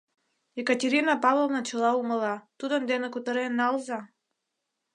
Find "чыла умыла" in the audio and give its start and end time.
1.69-2.35